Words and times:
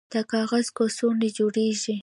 د 0.13 0.13
کاغذ 0.31 0.65
کڅوړې 0.77 1.29
جوړیږي؟ 1.37 1.95